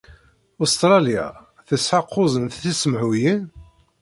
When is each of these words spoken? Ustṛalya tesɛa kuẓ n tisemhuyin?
Ustṛalya 0.63 1.25
tesɛa 1.67 2.01
kuẓ 2.11 2.33
n 2.39 2.45
tisemhuyin? 2.59 3.41